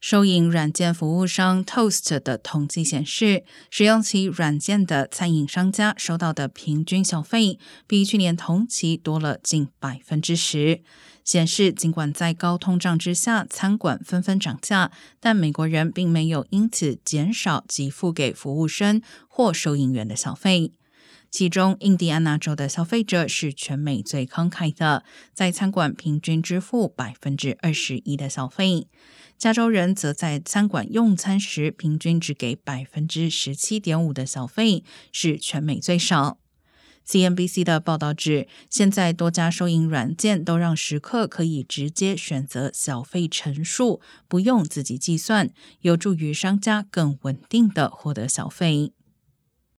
[0.00, 10.80] 收银软件服务商 Toast 的统计显示，使用其软件的餐饮商家收到的平均消费比去年同期多了近百分之十。
[11.22, 20.72] 显示，尽管在高通胀之下，餐馆纷纷涨价，但美国人并没有因此减少给付给服务生或收银员的消费。
[21.30, 28.88] 其中，印第安纳州的消费者是全美最慷慨的，在餐馆平均支付百分之二十一的消费；
[29.38, 34.82] 加州人则在餐馆用餐时平均只给百分之十七点五的消费，
[35.12, 36.38] 是全美最少。
[37.06, 45.50] CNBC 的报道指，现在多家收银软件都让食客可以直接选择小费乘数，不用自己计算，
[45.80, 48.92] 有助于商家更稳定的获得小费。